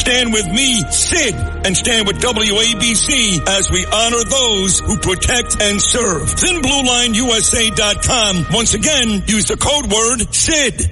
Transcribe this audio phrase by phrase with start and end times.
[0.00, 1.34] Stand with me, Sid,
[1.66, 6.22] and stand with WABC as we honor those who protect and serve.
[6.22, 8.46] ThinBlueLineUSA.com.
[8.50, 10.90] Once again, use the code word SID.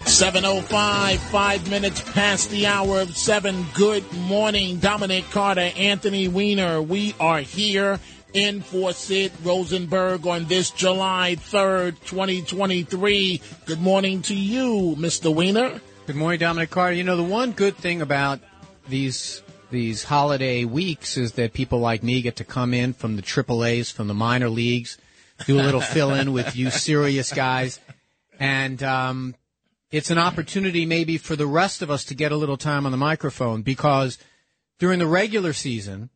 [0.00, 3.64] 705, five minutes past the hour of seven.
[3.74, 6.82] Good morning, Dominic Carter, Anthony Weiner.
[6.82, 8.00] We are here
[8.34, 13.40] in for Sid Rosenberg on this July 3rd, 2023.
[13.66, 15.32] Good morning to you, Mr.
[15.32, 15.80] Weiner.
[16.04, 16.96] Good morning, Dominic Carter.
[16.96, 18.40] You know, the one good thing about
[18.88, 23.22] these these holiday weeks is that people like me get to come in from the
[23.22, 24.98] Triple A's, from the minor leagues,
[25.46, 27.78] do a little fill in with you serious guys,
[28.40, 29.36] and um,
[29.92, 32.90] it's an opportunity maybe for the rest of us to get a little time on
[32.90, 34.18] the microphone because
[34.80, 36.10] during the regular season,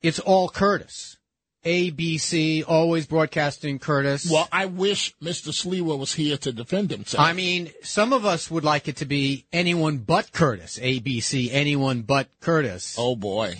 [0.00, 1.18] it's all Curtis.
[1.64, 4.30] ABC, always broadcasting Curtis.
[4.30, 5.50] Well, I wish Mr.
[5.52, 7.24] Sliwa was here to defend himself.
[7.26, 10.78] I mean, some of us would like it to be anyone but Curtis.
[10.78, 12.96] ABC, anyone but Curtis.
[12.98, 13.56] oh boy.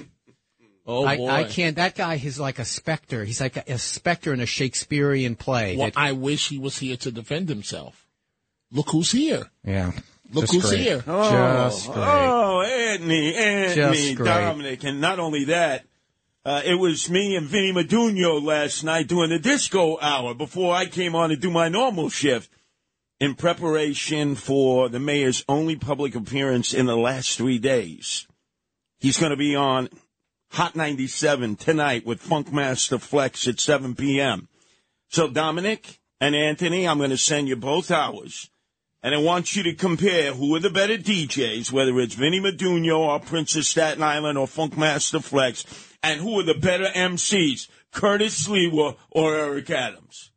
[0.87, 1.29] Oh I, boy.
[1.29, 1.77] I can't.
[1.77, 3.25] That guy is like a specter.
[3.25, 5.77] He's like a, a specter in a Shakespearean play.
[5.77, 8.07] Well, That- I wish he was here to defend himself.
[8.73, 9.51] Look who's here.
[9.65, 9.93] yeah.
[10.33, 10.81] Look Just who's great.
[10.81, 11.05] here.
[11.09, 11.31] Oh,
[11.69, 11.97] Just great.
[11.99, 14.27] Oh, Anthony, Anthony, Just great.
[14.29, 15.85] Dominic, and not only that,
[16.45, 20.87] uh, it was me and Vinny Madunio last night doing the disco hour before I
[20.87, 22.51] came on to do my normal shift
[23.19, 28.27] in preparation for the mayor's only public appearance in the last three days.
[28.99, 29.91] He's going to be on
[30.53, 34.49] Hot 97 tonight with Funkmaster Flex at 7 p.m.
[35.09, 38.51] So, Dominic and Anthony, I'm going to send you both hours.
[39.03, 42.99] And I want you to compare who are the better DJs, whether it's Vinny Madunio
[42.99, 45.65] or Princess Staten Island or Funkmaster Flex,
[46.03, 50.31] and who are the better MCs, Curtis Sliwa or Eric Adams.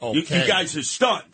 [0.00, 0.42] You, Okay.
[0.42, 1.24] you guys are stunned.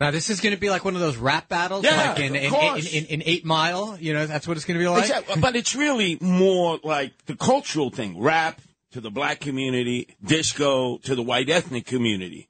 [0.00, 2.34] Now this is going to be like one of those rap battles, Yeah, like in
[2.34, 3.96] in, in, in, in Eight Mile.
[4.00, 5.02] You know, that's what it's going to be like.
[5.02, 5.40] Exactly.
[5.40, 8.60] But it's really more like the cultural thing rap
[8.92, 12.48] to the black community, disco to the white ethnic community.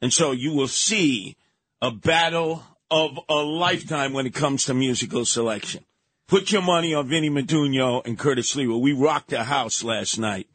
[0.00, 1.36] And so you will see
[1.80, 5.84] a battle of a lifetime when it comes to musical selection.
[6.28, 8.66] Put your money on Vinny Madunio and Curtis Lee.
[8.66, 10.48] We rocked the house last night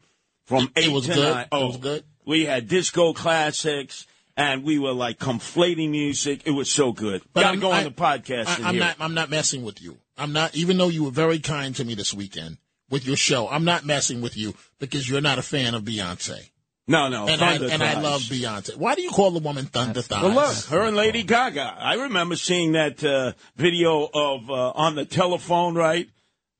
[0.44, 1.32] from It eight was to good?
[1.34, 1.42] nine.
[1.44, 2.04] It Oh, was good?
[2.26, 4.06] We had disco classics.
[4.36, 6.42] And we were like conflating music.
[6.44, 7.22] It was so good.
[7.32, 8.90] But Gotta I'm- go I- the podcast I, I'm not.
[8.92, 8.96] it.
[9.00, 9.98] I'm not messing with you.
[10.16, 10.54] I'm not.
[10.54, 12.58] Even though you were very kind to me this weekend
[12.88, 16.50] with your show, I'm not messing with you because you're not a fan of Beyonce,
[16.88, 17.28] No, no.
[17.28, 18.76] and I and I love Beyonce.
[18.76, 20.22] Why do you call the woman Thunder Thighs?
[20.22, 21.76] Well, look, her and Lady Gaga.
[21.78, 25.74] I remember seeing that uh, video of uh, on the telephone.
[25.74, 26.08] Right,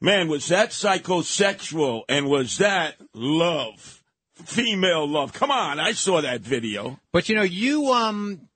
[0.02, 4.02] man, was that psychosexual and was that love,
[4.34, 5.32] female love?
[5.32, 7.00] Come on, I saw that video.
[7.10, 8.48] But you know, you um,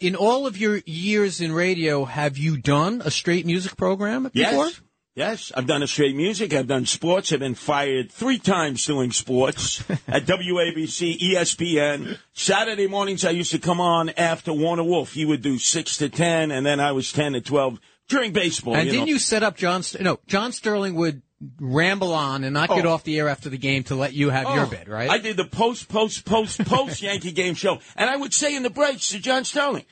[0.00, 4.66] in all of your years in radio, have you done a straight music program before?
[4.66, 4.80] Yes.
[5.16, 6.54] Yes, I've done a straight music.
[6.54, 7.32] I've done sports.
[7.32, 12.16] I've been fired three times doing sports at WABC, ESPN.
[12.32, 15.12] Saturday mornings, I used to come on after Warner Wolf.
[15.12, 18.76] He would do six to ten, and then I was ten to twelve during baseball.
[18.76, 19.12] And you didn't know.
[19.12, 19.82] you set up John?
[19.82, 21.22] St- no, John Sterling would
[21.58, 22.92] ramble on and not get Oh.
[22.92, 25.10] off the air after the game to let you have your Oh, bit, right?
[25.10, 28.62] I did the post, post, post, post Yankee game show, and I would say in
[28.62, 29.84] the breaks to John Sterling,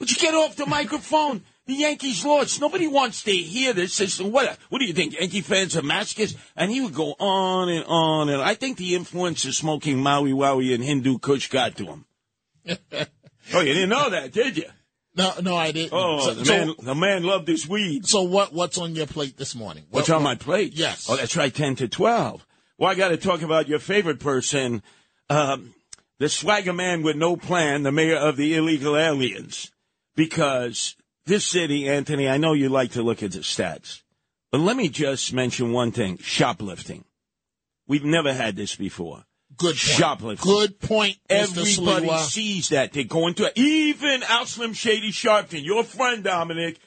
[0.00, 1.42] "Would you get off the microphone?
[1.66, 2.60] The Yankees lost.
[2.60, 3.96] Nobody wants to hear this.
[3.96, 4.58] This what?
[4.68, 5.14] What do you think?
[5.14, 8.96] Yankee fans are masochists?" And he would go on and on, and I think the
[8.96, 12.04] influence of smoking Maui Wowie and Hindu Kush got to him.
[13.54, 14.64] oh, you didn't know that, did you?
[15.14, 15.92] No, no, I didn't.
[15.92, 18.06] Oh, so, the so- man, the man loved his weed.
[18.06, 18.52] so what?
[18.52, 19.84] What's on your plate this morning?
[19.90, 20.72] What's What- on my plate?
[20.74, 21.06] Yes.
[21.08, 22.44] Oh, that's right, 10 to 12.
[22.78, 24.82] Well, I got to talk about your favorite person,
[25.30, 25.74] um,
[26.18, 29.70] the swagger man with no plan, the mayor of the illegal aliens.
[30.16, 30.96] Because
[31.26, 34.02] this city, Anthony, I know you like to look at the stats,
[34.50, 37.04] but let me just mention one thing shoplifting.
[37.86, 39.24] We've never had this before.
[39.56, 39.76] Good point.
[39.76, 40.50] Shoplifting.
[40.50, 42.92] Good point, Everybody sees that.
[42.92, 43.52] They go into it.
[43.56, 46.78] Even Al Slim Shady Sharpton, your friend Dominic,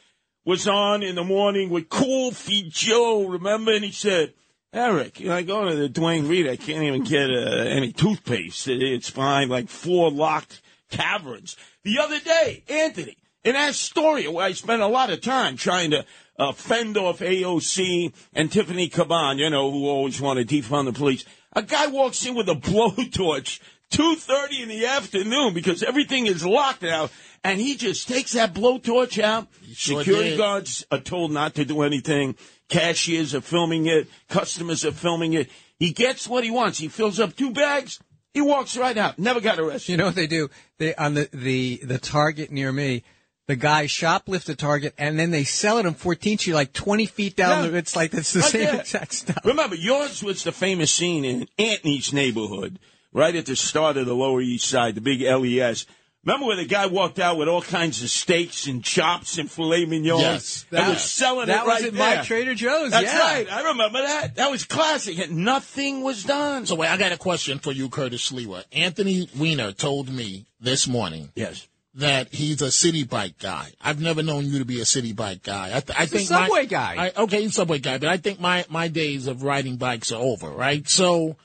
[0.45, 3.73] was on in the morning with Cool Feet Joe, remember?
[3.73, 4.33] And he said,
[4.73, 7.93] Eric, you know, I go to the Duane Reade, I can't even get uh, any
[7.93, 8.67] toothpaste.
[8.67, 10.61] It's behind like four locked
[10.91, 11.55] caverns.
[11.83, 16.03] The other day, Anthony, in Astoria, where I spent a lot of time trying to
[16.37, 20.93] uh, fend off AOC and Tiffany Caban, you know, who always want to defund the
[20.93, 21.23] police.
[21.53, 23.61] A guy walks in with a blowtorch,
[23.91, 27.09] 2.30 in the afternoon, because everything is locked now,
[27.43, 29.47] and he just takes that blowtorch out.
[29.71, 30.37] sure Security did.
[30.39, 32.35] guards are told not to do anything.
[32.67, 34.07] Cashiers are filming it.
[34.27, 35.51] Customers are filming it.
[35.77, 36.79] He gets what he wants.
[36.79, 37.99] He fills up two bags.
[38.33, 39.19] He walks right out.
[39.19, 39.91] Never got arrested.
[39.91, 40.49] You know what they do?
[40.79, 43.03] They on the the the Target near me.
[43.47, 47.05] The guy shoplifts the Target and then they sell it on 14th Street, like 20
[47.05, 47.65] feet down.
[47.65, 47.71] Yeah.
[47.71, 48.79] The, it's like it's the Right same there.
[48.79, 49.45] exact stuff.
[49.45, 52.79] Remember, yours was the famous scene in Anthony's neighborhood,
[53.13, 55.85] right at the start of the Lower East Side, the big LES.
[56.23, 59.85] Remember where the guy walked out with all kinds of steaks and chops and filet
[59.85, 60.21] mignons?
[60.21, 60.65] Yes.
[60.71, 62.17] and was selling that it was at there.
[62.17, 62.89] my Trader Joe's.
[62.89, 63.19] That's yeah.
[63.19, 63.51] right.
[63.51, 64.33] I remember that.
[64.37, 65.19] That was classic.
[65.19, 66.65] And nothing was done.
[66.65, 68.63] So wait, I got a question for you, Curtis Sliwa.
[68.71, 71.67] Anthony Weiner told me this morning yes.
[71.95, 73.71] That he's a city bike guy.
[73.81, 75.67] I've never known you to be a city bike guy.
[75.75, 77.11] I, th- I a think subway my, guy.
[77.15, 80.11] I, okay, he's a subway guy, but I think my my days of riding bikes
[80.11, 80.49] are over.
[80.49, 81.37] Right, so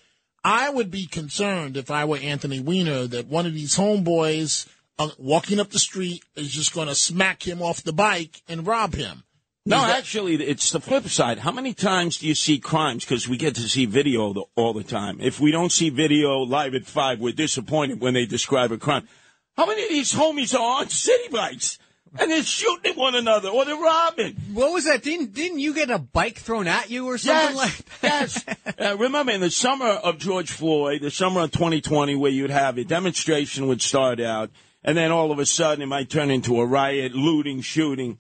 [0.45, 4.67] I would be concerned if I were Anthony Weiner that one of these homeboys
[4.99, 8.67] uh, walking up the street is just going to smack him off the bike and
[8.67, 9.23] rob him.
[9.67, 11.39] No, that- actually, it's the flip side.
[11.39, 13.05] How many times do you see crimes?
[13.05, 15.21] Because we get to see video the, all the time.
[15.21, 19.07] If we don't see video live at five, we're disappointed when they describe a crime.
[19.61, 21.79] How many of these homies are on city bikes
[22.19, 24.35] and they're shooting at one another or they're robbing?
[24.55, 25.03] What was that?
[25.03, 28.03] Didn't didn't you get a bike thrown at you or something Yes, like that?
[28.03, 28.45] yes.
[28.81, 32.79] Uh, remember, in the summer of George Floyd, the summer of 2020, where you'd have
[32.79, 34.49] a demonstration would start out,
[34.83, 38.17] and then all of a sudden it might turn into a riot, looting, shooting.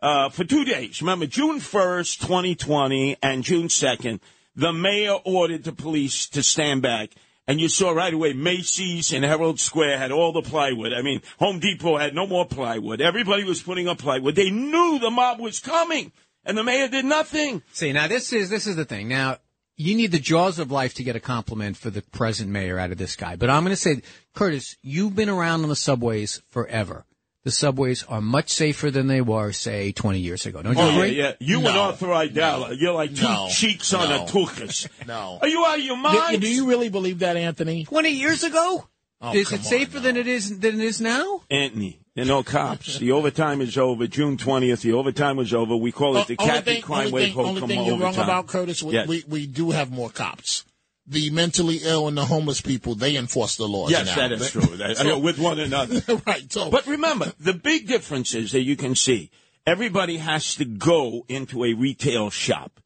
[0.00, 1.02] Uh, for two days.
[1.02, 4.20] Remember, June 1st, 2020, and June 2nd,
[4.54, 7.10] the mayor ordered the police to stand back.
[7.46, 10.94] And you saw right away Macy's and Herald Square had all the plywood.
[10.94, 13.02] I mean, Home Depot had no more plywood.
[13.02, 14.34] Everybody was putting up plywood.
[14.34, 16.12] They knew the mob was coming,
[16.46, 17.62] and the mayor did nothing.
[17.72, 19.08] See, now this is this is the thing.
[19.08, 19.38] Now
[19.76, 22.92] you need the jaws of life to get a compliment for the present mayor out
[22.92, 23.36] of this guy.
[23.36, 24.02] But I'm going to say,
[24.34, 27.04] Curtis, you've been around on the subways forever.
[27.44, 30.62] The subways are much safer than they were, say, 20 years ago.
[30.62, 31.10] Don't you Oh, yeah, agree?
[31.18, 31.32] yeah.
[31.40, 31.80] You and No.
[31.82, 33.48] Arthur Aidala, you're like two No.
[33.50, 34.88] cheeks on a tuchus.
[35.06, 35.38] No.
[35.42, 36.40] Are you out of your mind?
[36.40, 37.84] do you really believe that, Anthony?
[37.84, 38.88] 20 years ago?
[39.20, 41.42] Oh, is it safer than it is than it is now?
[41.50, 42.98] Anthony, there are no cops.
[42.98, 44.06] the overtime is over.
[44.06, 45.76] June 20th, the overtime was over.
[45.76, 48.16] We call it the only Kathy thing, Crime only Wave thing, only thing you're wrong
[48.16, 49.06] about, Curtis, we, Yes.
[49.08, 50.64] we, we do have more cops.
[51.06, 54.16] The mentally ill and the homeless people, they enforce the laws Yes, now.
[54.16, 54.62] that is true.
[54.76, 56.00] That, know, with one another.
[56.26, 56.50] right.
[56.50, 59.30] So, But remember, the big difference is that you can see
[59.66, 62.80] everybody has to go into a retail shop.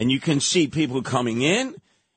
[0.00, 1.76] And you can see people coming in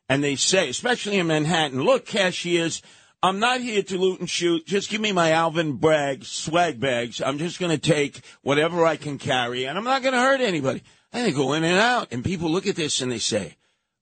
[0.10, 2.82] and they say, especially in Manhattan, look, cashiers,
[3.22, 4.66] I'm not here to loot and shoot.
[4.66, 7.22] Just give me my Alvin Bragg swag bags.
[7.22, 10.42] I'm just going to take whatever I can carry and I'm not going to hurt
[10.42, 10.84] anybody.
[11.14, 13.56] And they go in and out and people look at this and they say,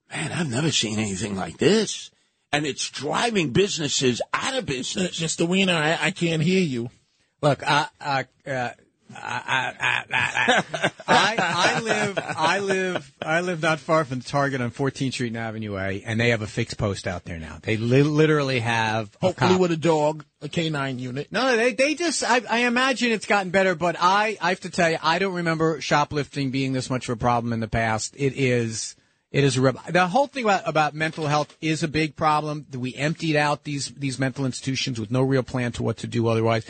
[0.10, 2.12] man, I've never seen anything like this.
[2.52, 5.20] And it's driving businesses out of business.
[5.20, 5.48] Mr.
[5.48, 6.90] Weiner, I, I can't hear you.
[7.42, 8.70] Look, I, I, uh,
[9.14, 10.64] I, I, I,
[11.08, 15.38] I, I live, I live, I live not far from Target on 14th Street and
[15.38, 17.60] Avenue A, and they have a fixed post out there now.
[17.62, 19.60] They li- literally have a Hopefully cop.
[19.62, 21.32] with a dog, a canine unit.
[21.32, 24.70] No, they they just I, I imagine it's gotten better, but I I have to
[24.72, 28.16] tell you I don't remember shoplifting being this much of a problem in the past.
[28.18, 28.96] It is
[29.36, 32.66] it is a reb- the whole thing about about mental health is a big problem.
[32.74, 36.30] We emptied out these these mental institutions with no real plan to what to do
[36.30, 36.66] otherwise.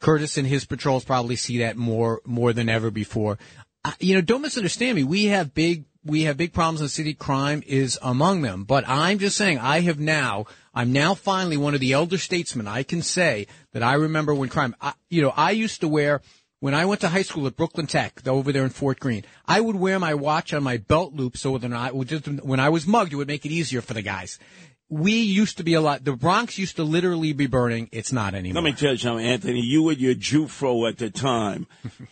[0.00, 3.38] Curtis and his patrols probably see that more more than ever before.
[3.84, 5.04] I, you know, don't misunderstand me.
[5.04, 7.12] We have big we have big problems in the city.
[7.12, 8.64] Crime is among them.
[8.64, 12.66] But I'm just saying, I have now, I'm now finally one of the elder statesmen.
[12.66, 16.22] I can say that I remember when crime, I, you know, I used to wear,
[16.60, 19.60] when I went to high school at Brooklyn Tech, over there in Fort Greene, I
[19.60, 22.68] would wear my watch on my belt loop so that I would just, when I
[22.68, 24.38] was mugged, it would make it easier for the guys.
[24.88, 27.88] We used to be a lot, the Bronx used to literally be burning.
[27.92, 28.62] It's not anymore.
[28.62, 29.60] Let me tell you something, Anthony.
[29.60, 31.66] You and your Jufro at the time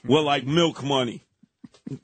[0.04, 1.22] were like milk money.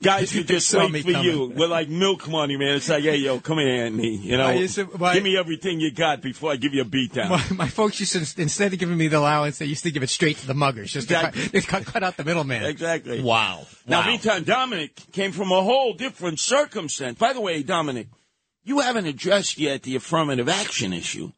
[0.02, 1.26] Guys could just wait me for coming.
[1.26, 1.52] you.
[1.56, 2.76] We're like milk money, man.
[2.76, 4.14] It's like, hey, yo, come here, Anthony.
[4.18, 7.14] You know, to- my- give me everything you got before I give you a beat
[7.14, 7.30] down.
[7.30, 10.02] My, my folks used to, instead of giving me the allowance, they used to give
[10.02, 11.49] it straight to the muggers, just Exactly.
[11.49, 12.62] to cut, cut, cut out the middleman.
[12.64, 13.22] exactly.
[13.22, 13.66] Wow.
[13.87, 14.06] Now, wow.
[14.08, 17.18] meantime, Dominic came from a whole different circumstance.
[17.18, 18.08] By the way, Dominic,
[18.64, 21.32] you haven't addressed yet the affirmative action issue.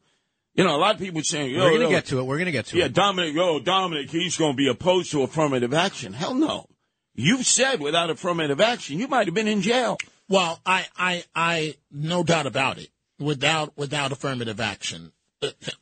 [0.53, 2.23] You know, a lot of people saying, yo, We're going to get to it.
[2.23, 2.87] We're going to get to Yeah, it.
[2.89, 6.11] Yeah, Dominic, yo, Dominic, he's going to be opposed to affirmative action.
[6.11, 6.67] Hell no.
[7.15, 9.97] You've said without affirmative action, you might have been in jail.
[10.27, 12.89] Well, I, I, I, no doubt about it.
[13.19, 15.11] Without, without affirmative action,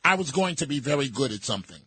[0.04, 1.80] I was going to be very good at something,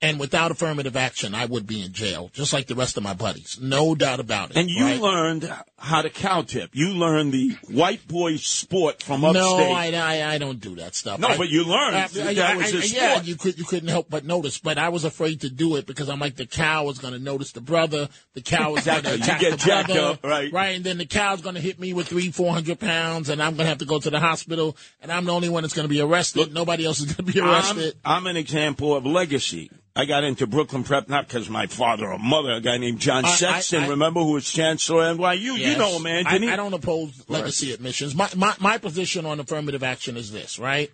[0.00, 3.14] And without affirmative action, I would be in jail, just like the rest of my
[3.14, 3.58] buddies.
[3.60, 4.56] No doubt about it.
[4.56, 5.00] And you right?
[5.00, 6.70] learned how to cow tip.
[6.72, 9.42] You learned the white boy sport from upstate.
[9.42, 11.18] No, I, I, I don't do that stuff.
[11.18, 13.26] No, I- but you learned Uh, that I- was I- a Yeah, sport.
[13.26, 16.08] you could you couldn't help but notice, but I was afraid to do it because
[16.08, 19.14] I'm like the cow is going to notice the brother, the cow is going to
[19.14, 20.52] attack get the jacked brother, up, right.
[20.52, 23.42] Right, and then the cow's going to hit me with three, four hundred pounds, and
[23.42, 25.74] I'm going to have to go to the hospital, and I'm the only one that's
[25.74, 26.54] going to be arrested.
[26.54, 27.96] Nobody else is going to be I'm, arrested.
[28.04, 29.72] I'm an example of legacy.
[29.98, 33.24] I got into Brooklyn Prep not because my father or mother, a guy named John
[33.24, 35.58] I- I- Sexton, I- remember, who was chancellor at NYU.
[35.58, 35.72] Yes.
[35.72, 36.24] You know him, man.
[36.24, 36.36] I.
[36.36, 38.14] I don't oppose legacy admissions.
[38.14, 40.92] My, my my position on affirmative action is this, right?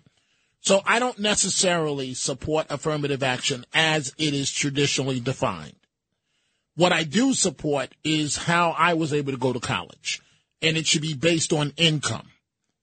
[0.61, 5.75] So I don't necessarily support affirmative action as it is traditionally defined.
[6.75, 10.19] What I do support is how I was able to go to college,
[10.63, 12.27] and it should be based on income.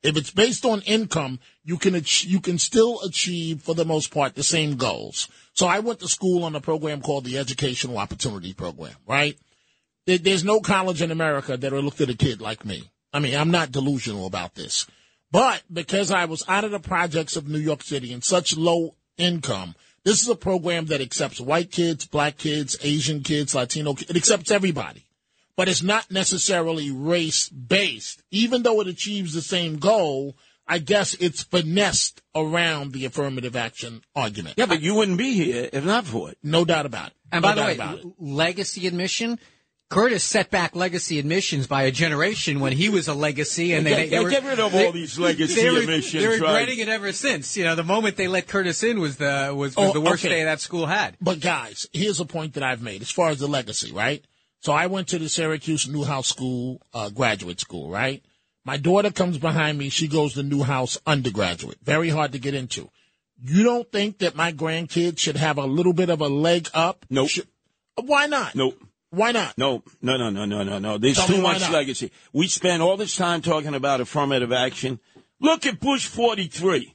[0.03, 4.11] If it's based on income, you can ach- you can still achieve for the most
[4.13, 5.29] part the same goals.
[5.55, 9.39] So I went to school on a program called the Educational Opportunity Program, right?
[10.07, 12.91] There- There's no college in America that'll look at a kid like me.
[13.13, 14.87] I mean, I'm not delusional about this.
[15.31, 18.97] But because I was out of the projects of New York City and such low
[19.17, 24.11] income, this is a program that accepts white kids, black kids, Asian kids, Latino kids.
[24.11, 25.05] It accepts everybody.
[25.57, 28.23] But it's not necessarily race based.
[28.31, 34.03] Even though it achieves the same goal, I guess it's finessed around the affirmative action
[34.17, 34.55] argument.
[34.57, 36.39] Yeah, but you wouldn't be here if not for it.
[36.43, 37.15] No doubt about it.
[37.31, 38.07] And No by the way, about it.
[38.19, 39.39] legacy admission.
[39.91, 43.91] Curtis set back legacy admissions by a generation when he was a legacy, and they,
[43.91, 46.41] Get- they, get- were, get rid of they- all these legacy they were, admissions, They're
[46.41, 46.67] right.
[46.67, 47.55] it ever since.
[47.59, 50.25] You know, the moment they let Curtis in was the was, was Oh, the worst
[50.25, 50.35] okay.
[50.37, 51.19] day that school had.
[51.21, 54.25] But guys, here's a point that I've made as far as the legacy, right?
[54.63, 58.23] So I went to the Syracuse Newhouse School, uh, graduate school, right?
[58.65, 59.89] My daughter comes behind me.
[59.89, 61.79] She goes to Newhouse undergraduate.
[61.83, 62.89] Very hard to get into.
[63.43, 67.05] You don't think that my grandkids should have a little bit of a leg up?
[67.11, 67.29] Nope.
[67.29, 67.49] Should-
[68.01, 68.55] why not?
[68.55, 68.81] Nope.
[69.11, 69.59] Why not?
[69.59, 70.97] No, no, no, no, no, no, no.
[70.97, 71.73] There's Tell too much not.
[71.73, 72.13] legacy.
[72.33, 75.01] We spend all this time talking about affirmative action.
[75.41, 76.95] Look at Bush 43.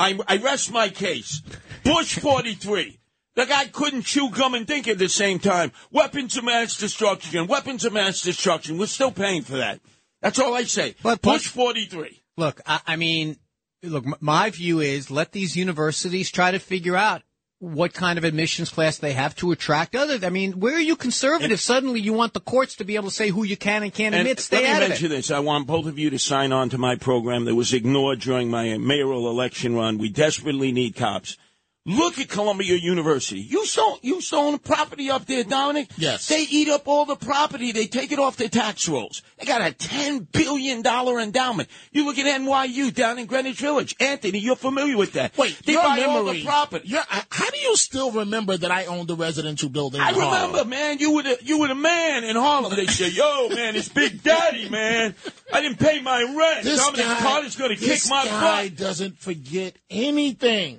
[0.00, 1.42] I, I rest my case.
[1.84, 2.98] Bush 43.
[3.34, 5.72] The guy couldn't chew gum and think at the same time.
[5.90, 7.46] Weapons of mass destruction.
[7.46, 8.76] Weapons of mass destruction.
[8.78, 9.80] We're still paying for that.
[10.20, 10.94] That's all I say.
[11.02, 12.22] But- Bush 43.
[12.36, 13.36] Look, I, I mean,
[13.82, 17.22] look, m- my view is let these universities try to figure out
[17.58, 20.18] what kind of admissions class they have to attract other.
[20.26, 21.60] I mean, where are you conservative?
[21.60, 24.14] Suddenly, you want the courts to be able to say who you can and can't
[24.14, 24.40] And admit.
[24.40, 25.30] Stay let me out mention this.
[25.30, 28.50] I want both of you to sign on to my program that was ignored during
[28.50, 29.98] my mayoral election run.
[29.98, 31.36] We desperately need cops.
[31.84, 33.40] Look at Columbia University.
[33.40, 35.90] You own, you own property up there, Dominic?
[35.96, 36.28] Yes.
[36.28, 37.72] They eat up all the property.
[37.72, 39.20] They take it off their tax rolls.
[39.38, 41.68] They got a $10 billion endowment.
[41.90, 43.96] You look at NYU down in Greenwich Village.
[43.98, 45.36] Anthony, you're familiar with that.
[45.36, 46.14] Wait, they your buy memory.
[46.14, 46.86] all the property.
[46.88, 50.00] your- uh, how do you still remember that I owned the residential building?
[50.00, 50.50] I in Harlem?
[50.52, 50.98] remember, man.
[51.00, 52.76] You were the you were the man in Harlem.
[52.76, 55.16] They say, "Yo, man, it's Big Daddy, man.
[55.52, 56.62] I didn't pay my rent.
[56.64, 60.78] This Dominic guy, Carter's going to kick my guy butt." doesn't forget anything.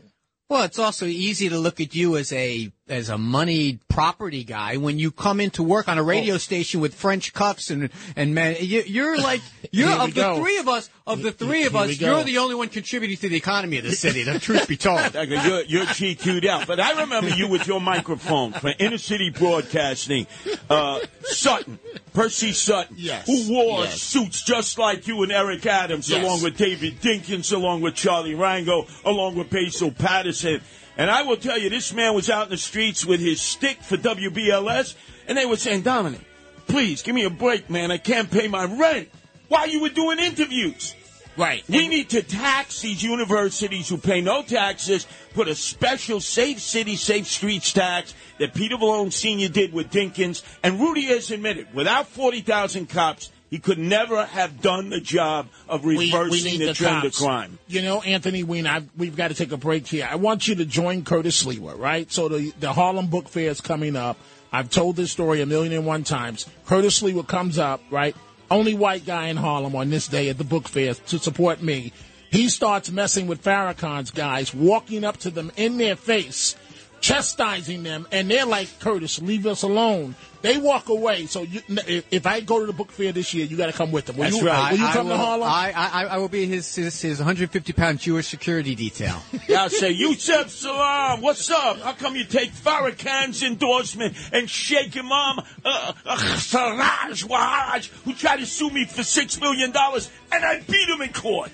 [0.49, 4.77] Well, it's also easy to look at you as a as a moneyed property guy
[4.77, 6.05] when you come into work on a Oh.
[6.05, 10.37] radio station with French cuffs and and man, you, you're like you're of the go.
[10.39, 13.29] three of us of the three of Here us, you're the only one contributing to
[13.29, 14.23] the economy of the city.
[14.23, 15.01] The truth be told.
[15.13, 16.65] You're, you're GQ'd out.
[16.67, 20.27] But I remember you with your microphone for inner city broadcasting.
[20.69, 21.79] Uh, Sutton,
[22.13, 24.01] Percy Sutton, Yes, who wore yes.
[24.01, 26.23] suits just like you and Eric Adams, Yes.
[26.23, 30.61] along with David Dinkins, along with Charlie Rangel, along with Basil Paterson.
[30.97, 33.81] And I will tell you, this man was out in the streets with his stick
[33.81, 34.95] for WBLS,
[35.27, 36.21] and they were saying, Dominic,
[36.67, 37.91] please give me a break, man.
[37.91, 39.09] I can't pay my rent.
[39.47, 40.95] While you were doing interviews.
[41.35, 41.63] Right.
[41.67, 46.95] We need to tax these universities who pay no taxes, put a special safe city,
[46.95, 49.49] safe streets tax that Peter Vallone Sr.
[49.49, 50.43] did with Dinkins.
[50.61, 55.85] And Rudy has admitted, without 40,000 cops, he could never have done the job of
[55.85, 57.05] reversing we need the, cops.
[57.05, 57.59] of crime.
[57.67, 60.09] You know, Anthony Wein, I've, we've got to take a break here.
[60.09, 62.11] I want you to join Curtis Sliwa, right?
[62.11, 64.17] So the, the Harlem Book Fair is coming up.
[64.51, 66.49] I've told this story a million and one times.
[66.65, 68.15] Curtis Sliwa comes up, right?
[68.49, 71.93] Only white guy in Harlem on this day at the book fair to support me.
[72.31, 76.55] He starts messing with Farrakhan's guys, walking up to them in their face,
[77.03, 80.15] chastising them, and they're like, Curtis, leave us alone.
[80.41, 81.25] They walk away.
[81.25, 83.73] So you, if, if I go to the book fair this year, you got to
[83.73, 84.15] come with them.
[84.15, 84.71] Will That's you, right.
[84.71, 85.49] Will you I, come will, to Harlem?
[85.49, 89.21] I, I, I will be his his, his 150 pound Jewish security detail.
[89.47, 91.79] Yeah, I say, Yusef Salaam, what's up?
[91.79, 98.13] How come you take Farrakhan's endorsement and shake him arm, uh, uh, Siraj Wahhaj, who
[98.13, 101.51] tried to sue me for $6 million, and I beat him in court?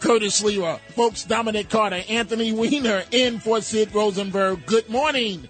[0.00, 0.78] Curtis Sliwa.
[0.94, 4.66] Folks, Dominic Carter, Anthony Weiner in for Sid Rosenberg.
[4.66, 5.48] Good morning.